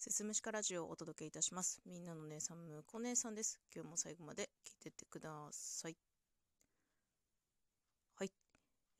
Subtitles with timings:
[0.00, 1.78] すすむしかラジオをお届けいたします。
[1.84, 3.60] みんなの姉さん、むこ姉さんです。
[3.70, 5.96] 今日も最後まで聞いてってください。
[8.16, 8.32] はい。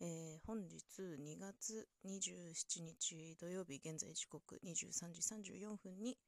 [0.02, 6.18] えー、本日2月27日土曜日、現在時刻23時34分に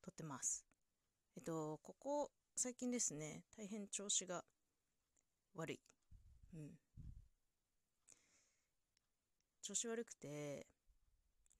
[0.00, 0.64] 撮ってます。
[1.36, 4.44] えっと、ここ最近ですね、大変調子が
[5.56, 5.80] 悪い。
[6.54, 6.70] うん。
[9.60, 10.68] 調子悪くて、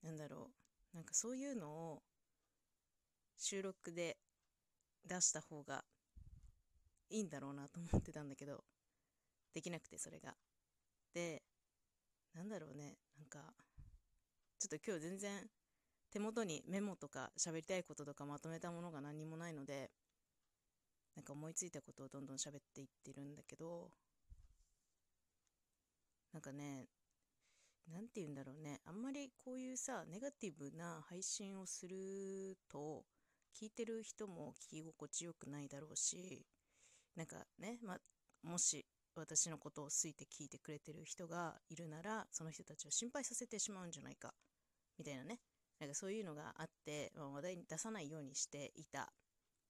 [0.01, 0.51] なんだろ
[0.93, 0.95] う。
[0.95, 2.03] なんかそういうのを
[3.37, 4.17] 収録で
[5.05, 5.83] 出した方が
[7.09, 8.63] いいんだろうなと思ってたんだけど、
[9.53, 10.35] できなくてそれが。
[11.13, 11.43] で、
[12.33, 13.53] なんだろうね、なんか、
[14.59, 15.49] ちょっと今日全然
[16.11, 19.91] 手元にメモとか喋りたいこととかまとめたものが何もないので、
[21.15, 23.91] なんか思いついたことをどんどん喋っていってるんだけど、
[26.33, 26.87] なんかね、
[27.89, 33.05] なんて言うんだろうね、あんまりこういうさ、ネガティブな配信をすると、
[33.59, 36.45] 聞いてる人も聞き心地よくないだろうし
[37.15, 37.97] なんかね、ま、
[38.43, 44.33] もし私のことを好いて聞いてくれてる人がいるならその人たちを心配させてしまうんじゃないか
[44.97, 45.39] みたいなね。
[45.79, 49.11] なんかそういうのがあって、まあ、話題に出さないようにしていた。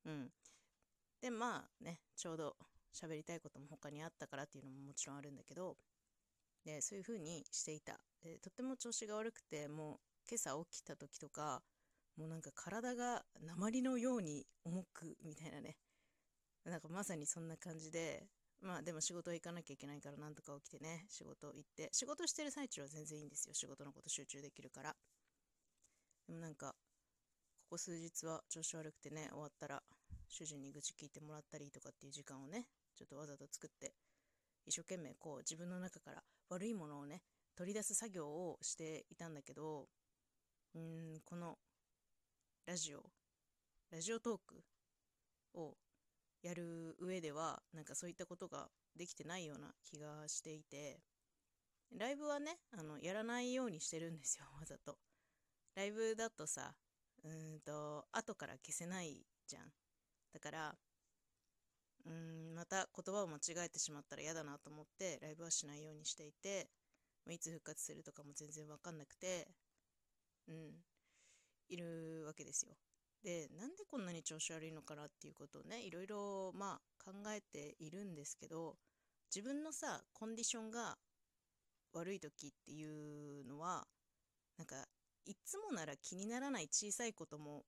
[0.06, 0.30] うん。
[1.22, 2.56] でまあねちょうど
[2.94, 5.78] 喋りたいことも他にあったからっていうのももちろんあるんだけど
[6.64, 8.00] でそういう風にしていた。
[8.24, 9.98] でとっても調子が悪くてもう
[10.30, 11.62] 今朝起きた時とか
[12.18, 15.78] もうなんか体が鉛のように重くみたいなね。
[16.66, 18.28] なんかまさにそんな感じで
[18.62, 21.06] まあでも仕事行かなきゃいけないからなんとか起きてね。
[21.10, 21.90] 仕事行って。
[21.92, 23.54] 仕事してる最中は全然いいんですよ。
[23.54, 24.96] 仕事のこと集中できるから。
[26.28, 26.74] でもなんか
[27.66, 29.82] ここ数日は調子悪くてね終わったら
[30.28, 33.94] 主人に愚痴聞いてもらったりとかっていう時間をねちょっとわざと作って
[34.66, 37.22] 一生懸命こう自分の中から悪いものをね
[37.56, 39.88] 取り出す作業をしていたんだけど
[40.74, 41.58] うーんこの
[42.66, 43.04] ラジオ。
[43.92, 44.64] ラジオトーク
[45.54, 45.78] を
[46.42, 51.00] やる上ではなんかそういったことができてないような気がしていて。
[51.96, 54.98] ライブはねあのやらないようにしてるんですよ わざと。
[55.76, 56.76] ライブだとさ
[57.24, 59.72] うんと後から消せないじゃん。
[60.34, 60.76] だから
[62.06, 66.72] うんまた言葉を間違えてしまったら嫌だなと思ってライブはしないようにしていて
[67.30, 69.48] いつ復活するとかも全然わかんなくて
[70.48, 70.84] うん。
[71.70, 72.76] いるわけですよ。
[73.24, 78.78] でなんでこんなに調子悪いのかなっていうことをねいろいろまあ考えているんですけど
[79.34, 80.96] 自分のさコンディションが
[81.94, 83.88] 悪い時っていうのは
[84.58, 84.76] なんか
[85.26, 87.64] いつもなら気にならない小さいことも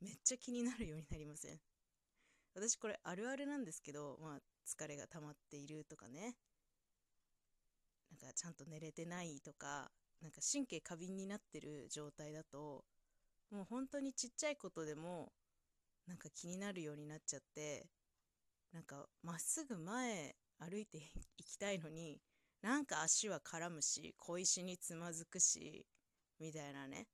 [0.00, 1.58] めっちゃ気になるようになりません？
[2.54, 6.36] 私これあるあるなんですけどまあ疲れが溜まっているとかね
[8.10, 9.90] なんかちゃんと寝れてないとか
[10.22, 12.84] なんか神経過敏になってる状態だと
[13.50, 15.32] もう本当にちっちゃいことでも
[16.06, 17.86] なんか気になるようになっちゃって
[18.72, 20.98] なんかまっすぐ前歩いて
[21.36, 22.20] いきたいのに
[22.62, 25.86] なんか足は絡むし小石につまずくし
[26.38, 27.06] みたいなね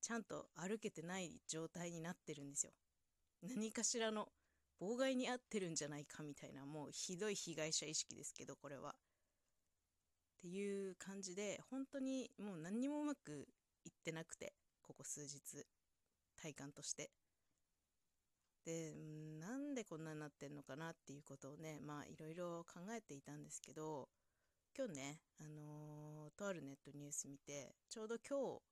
[0.00, 2.72] ちゃんと歩けてない状態になってるんですよ。
[3.42, 4.28] 何かしらの
[4.80, 8.90] 妨害に遭ってるんじゃないかみたいなもうひどい被害者意識ですけどこれは。
[8.90, 8.92] っ
[10.42, 13.48] ていう感じで本当にもう何にもうまく
[13.84, 14.54] いってなくて。
[14.86, 15.66] ここ数日
[16.36, 17.10] 体感として。
[18.64, 18.94] で
[19.38, 24.08] なんでこんなになってんのかなっていうことをねまあいろいろ考えていたんですけど
[24.76, 28.62] 今日ねあのー、とあるネットニュース見てちょうど今日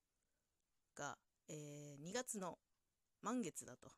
[0.99, 1.17] が、
[1.49, 2.59] えー、2月の
[3.23, 3.89] 満月だと。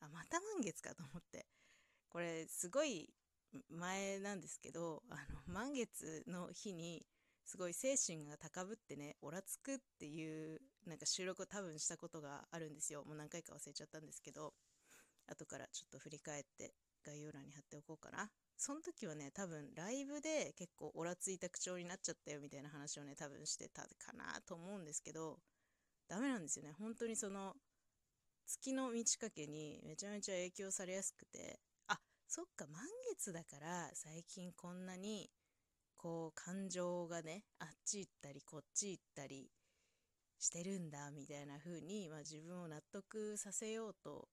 [0.00, 1.46] あまた満月かと思って。
[2.08, 3.08] これすごい
[3.68, 7.04] 前なんですけどあの満月の日に
[7.44, 13.04] すごい精神が高ぶってね、オラつくっていうなんか収録を多分したことがあるんですよ。
[13.04, 14.54] もう何回か忘れちゃったんですけど、
[15.26, 16.74] 後からちょっと振り返って
[17.04, 18.30] 概要欄に貼っておこうかな。
[18.56, 25.38] その時はね、多分ライブで結構オラついた口調になっちゃったよみたいな話をね、多分してたかなと思うんですけど、
[26.08, 26.72] ダメなんですよね。
[26.78, 27.54] 本当にその
[28.46, 32.82] 月の満ち欠けにめちゃめちゃ影響されやすくて、あ、そっか、満
[33.14, 35.30] 月だから最近こんなに
[36.02, 39.50] こう感情がねあっち行ったりこっち行ったり
[40.38, 44.26] してるんだみたいな風に、まあ、自分を納得させようと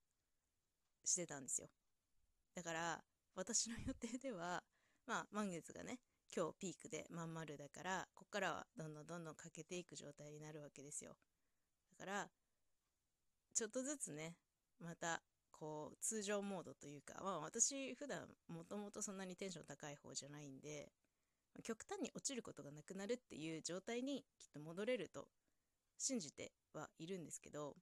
[1.03, 1.67] してたんですよ。
[2.55, 3.01] だから
[3.35, 4.63] 私の予定では
[5.05, 5.99] まあ満月がね
[6.33, 11.17] 今日ピークでまん丸だからこっからはどんどんどんどん欠けていく状態になるわけですよ。
[11.99, 12.29] だから
[13.53, 14.37] ちょっとずつね
[14.79, 15.21] また
[15.51, 20.93] こう通常モードというかまあ私普段もともとそんなにテンション高い方じゃないんで
[21.63, 25.27] 極端に落ちることがなくなるっていう状態にきっと戻れると
[25.97, 27.75] 信じてはいるんですけど、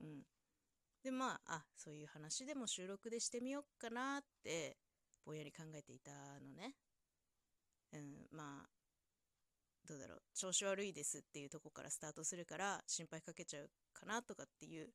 [0.00, 0.22] うん。
[1.02, 4.76] でまああそういう話でも収録でしてみようかなって
[5.24, 6.10] ぼんやり考えていた
[6.40, 6.74] のね
[7.92, 8.68] うんまあ
[9.88, 14.88] どうだろう調子悪いですっていうとこからスタートするから心配かけちゃうかなとかっていう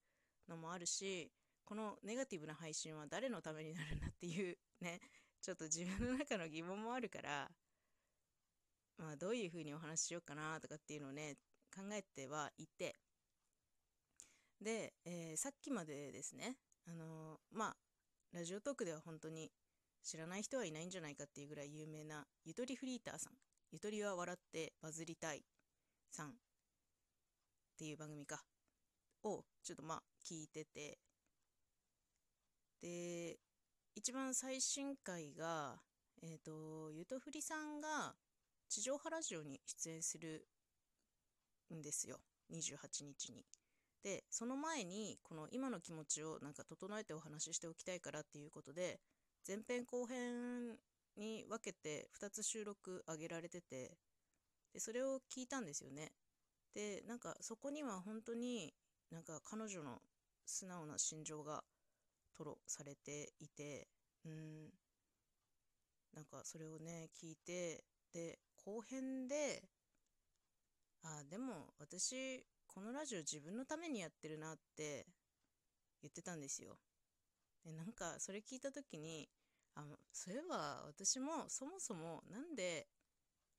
[0.48, 1.32] のもあるし
[1.66, 5.00] このネガティブな配信は誰のためになるんだっていうね
[5.42, 7.50] ちょっと自分の中の疑問もあるから
[8.98, 11.36] まあどういうふうにお話ししようかなとかっていうのをね
[11.76, 12.96] 考えてはいて。
[14.62, 16.56] で、えー、さっきまでですね
[16.88, 17.76] あのー、まあ
[18.32, 19.52] ラジオトークでは本当に
[20.04, 23.34] 知らない人はいないんじゃないかっていうぐらい有名なゆとりフリーターさん
[23.72, 25.44] ゆとりは笑ってバズりたい
[26.12, 26.32] さんっ
[27.78, 28.42] ていう番組か
[29.24, 30.98] をちょっとまあ聞いてて。
[32.82, 33.40] で
[33.96, 35.80] 一番最新回が
[36.22, 38.14] えっ、ー、とゆとふりさんが
[38.74, 40.48] 地上波ラジオに出演する
[41.72, 42.18] んですよ。
[42.52, 43.46] 28日に。
[44.02, 49.00] でその前にこの今の気持ちをなんか整えてお話ししておきたいからっていうことで
[49.48, 50.80] 前編後編
[51.16, 53.92] に分けて2つ収録上げられてて
[54.74, 56.12] でそれを聞いたんですよね。
[56.74, 58.74] でなんかそこには本当に
[59.12, 60.00] なんか彼女の
[60.48, 61.64] 素直な心情が
[62.36, 63.88] 吐露されていて
[64.26, 64.74] うん。
[66.16, 67.84] なんかそれをね聞いて
[68.14, 69.64] で後編で
[71.04, 75.06] あでも私このラジオ自分のためにやってるなって
[76.02, 76.78] 言ってたんですよ。
[77.64, 79.30] でなんかそれ聞いた時に
[79.76, 82.88] あそういえば私もそもそもなんで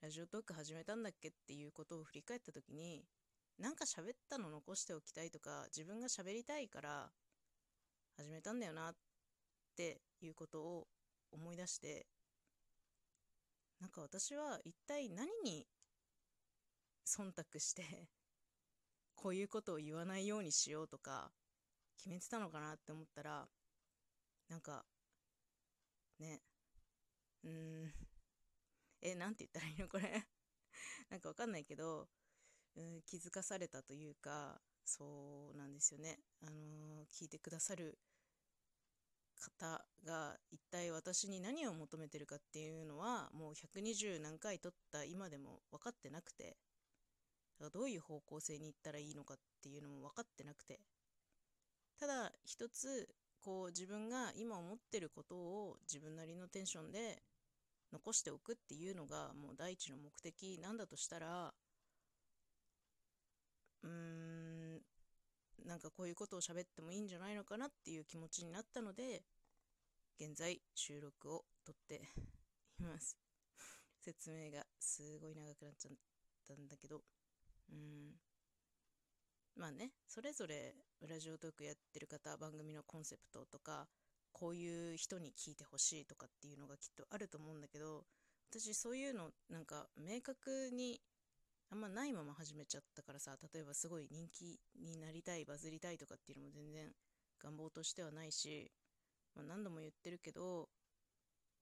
[0.00, 3.04] ラジオトーク始めたんだっけっていうことを振り返った時に
[3.58, 7.10] なんか喋ったの残しておきたいとか自分が喋りたいから
[8.16, 8.94] 始めたんだよなっ
[9.76, 10.86] ていうことを
[11.32, 12.06] 思い出して
[13.80, 15.66] なんか私は一体何に
[17.06, 18.08] 忖度して
[19.14, 21.32] こういうことを言わないようにしようとか
[21.96, 23.48] 決めてたのかなって思ったら
[24.48, 24.84] なんか
[26.18, 26.42] ね
[27.42, 27.92] うん
[29.02, 30.26] えなんて言ったらいいのこれ？
[31.10, 32.08] なんかわかんないけど、
[32.74, 36.20] うん、気づかされたというかそうなんですよね。
[36.40, 37.98] あのー、聞いてくださる
[39.40, 46.56] 方が一体私に何を求めてるかっていうのはもう120何回撮った今でも分かってなくて
[47.72, 50.80] どういう方向性に行ったらいいのかっていうのも分かってなくて
[51.98, 53.08] ただ一つ
[53.40, 57.22] こう自分が今思ってることを自分なりのテンションで
[57.92, 61.54] 残しておくっていうのがもう第一の目的なんだとしたら
[63.82, 64.63] うーん
[65.64, 69.22] なんかこういうことを喋ってもいいんじゃないのかなっていう気持ちになったので
[70.20, 72.02] 現在収録を撮って
[72.80, 73.16] います。
[74.00, 75.92] 説明がすごい長くなっちゃっ
[76.46, 77.00] たんだけど。
[77.70, 78.12] うん。
[79.56, 80.74] まあねそれぞれ
[81.08, 83.86] ラジオトークやってる方番組のコンセプトとか
[84.32, 88.04] こういう人に聞いてほしいとかっていうのがきっとあると思うんだけど
[88.50, 91.00] 私そういうのなんか明確に
[91.74, 96.86] あんまないまま始めちゃったからさ例えばすごい人気になりたいバズりたいとかっていうのも全然
[97.42, 98.70] 願望としてはないし、
[99.34, 100.68] まあ、何度も言ってるけど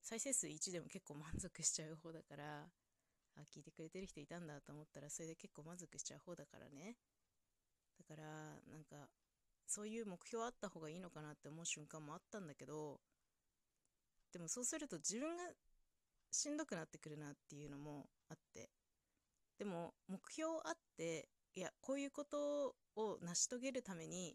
[0.02, 2.44] 再生数1でも結構満足しちゃう方だから
[3.38, 6.96] あ聞いてくれてる人いたんだと思ったらそれで結構満足しちゃう方だからね。
[7.96, 8.28] だから
[8.70, 9.08] なんか
[9.66, 13.00] そういう目標あった方がいいのかなって思う瞬間もあったんだけど
[14.30, 15.44] でもそうすると自分が
[16.30, 18.68] しんどくなってくるなっていうのもあって
[19.62, 24.34] でも目標あっていやこういうことを成し遂げるために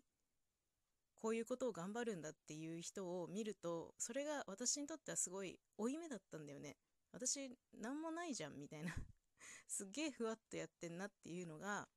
[1.22, 6.78] こういうことを頑張るんだっていう人を見るとそれが私にとってはすごい負い目だったんだよね。
[7.12, 8.96] 私何もないじゃんみたいな。
[9.68, 11.90] すっげえふわっとやってんなっていうのが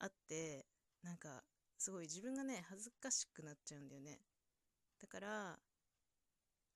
[0.00, 0.66] あって
[1.02, 1.44] なんか
[1.78, 4.18] すごい自分がね恥ずかしくなっちゃうんだよね。
[4.98, 5.60] だから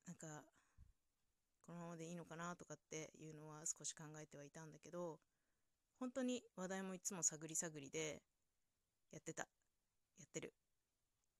[0.05, 0.41] なんか
[1.69, 5.19] このままでいいのかなとかっていうのは少し考えてはいたんだけど
[5.99, 8.21] 本当に話題もいつも探り探りで
[9.11, 9.43] やってた。
[9.43, 10.53] やってる。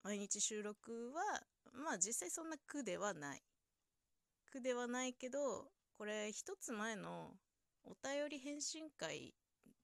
[0.03, 1.41] 毎日収録は
[1.73, 3.41] まあ実際そんな苦ではない。
[4.51, 7.31] 苦ではないけどこれ一つ前の
[7.83, 9.33] お便り返信会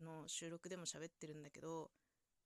[0.02, 1.90] の収録でも喋ってるんだけど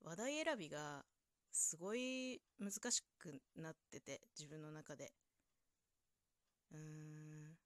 [0.03, 1.03] 話題選びが
[1.51, 5.11] すごい難しくなってて自分の中で。
[6.71, 7.57] うーん。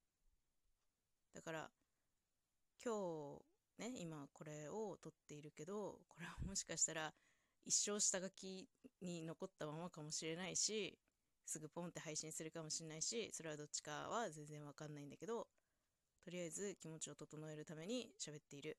[1.34, 1.70] だから
[2.84, 2.94] 今
[3.40, 7.14] 日ね今これを撮っているけどこれはもしかしたら
[7.66, 8.68] 一生下書き
[9.02, 10.98] に残ったままかもしれないし
[11.46, 15.48] すぐポンって配信するかもしれないしそれはどっちかは全然わかんないんだけど
[16.24, 18.78] とりあえず気持ちを整えるために喋っている。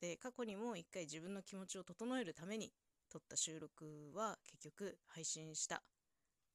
[0.00, 2.72] で、過去にも一回自分の気持ちを整えるために
[3.08, 5.82] 撮った収録は結局配信した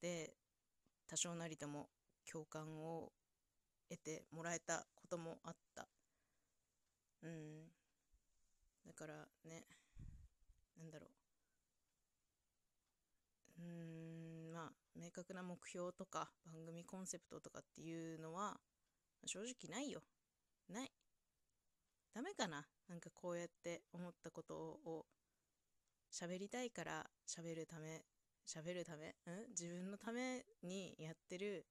[0.02, 0.34] で
[1.08, 1.88] 多少なりとも
[2.30, 3.12] 共感を
[3.88, 5.88] 得てもらえたこともあった
[7.22, 7.72] うん。
[8.86, 9.66] だからね
[10.76, 11.06] なんだろ
[13.58, 13.62] う。
[13.62, 18.56] うーんまあ明確な目標とか番組コンセプトとかっていうのは
[19.26, 20.02] 正直ないよ。
[20.68, 20.92] ない。
[22.14, 22.66] ダメかな。
[22.88, 25.06] なんかこうやって思ったことを
[26.10, 28.02] 喋りたいから喋るため
[28.46, 29.48] 喋るため、うん？
[29.50, 31.66] 自分のためにやってる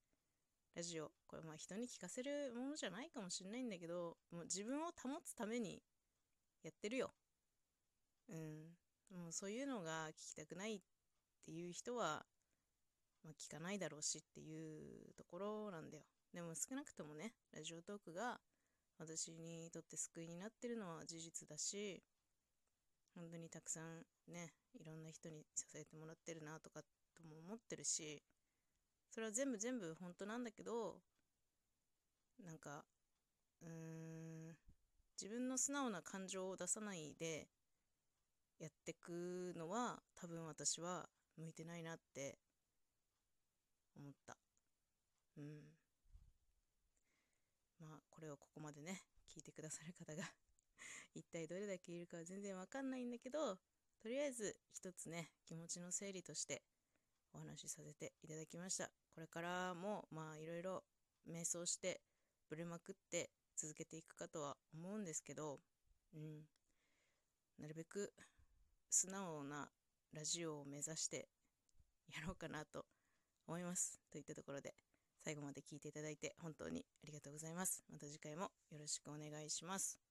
[0.77, 1.10] ラジオ。
[1.25, 5.81] これまあ人に聞かせるものじゃないかもしれないんだけど、もう自分を保つために
[6.62, 7.10] やってるよ。
[8.29, 9.17] うん。
[9.17, 10.79] もうそういうのが聞きたくないっ
[11.43, 12.27] ていう人は、
[13.24, 16.03] まあ、聞かないだろうしっていうところなんだよ。
[16.31, 18.38] でも少なくともね、ラジオトークが
[19.00, 22.03] 私にとって救いになってるのは事実だし、
[23.15, 26.81] 本当にたくさんね、いろんな人に支えてもらってるなとか
[27.15, 28.22] とも思ってるし、
[29.17, 31.01] それは全部全部本当なんだけど、
[32.45, 32.86] なんか、
[33.63, 34.55] うーん、
[35.19, 37.47] 自分の素直な感情を出さないで
[38.59, 42.38] やってくのは多分私は向いてないなって
[44.00, 44.38] 思った。
[45.38, 45.62] うん。
[47.79, 49.01] まあ、これをここまでね、
[49.36, 50.31] 聞いてくださる方が
[51.15, 53.55] 一体どれだけいるかは全然わかんないんだけど、
[54.00, 56.62] とりあえず一つね、気持ちの整理として
[57.33, 59.06] お話しさせていただきました。
[59.17, 60.83] これからも、まあいろいろ
[61.27, 62.01] 瞑想して、
[62.51, 65.57] ぶれまくって続けていくかとは思うんですけど、
[66.13, 66.41] うん。
[67.57, 68.13] なるべく
[68.91, 69.69] 素直な
[70.13, 71.29] ラジオを目指して
[72.13, 72.86] やろうかなと
[73.47, 74.00] 思います。
[74.12, 74.75] といったところで、
[75.24, 77.83] 最後まで聞いていただいて本当にありがとうございます。
[77.91, 80.06] また次回もよろしくお願いします。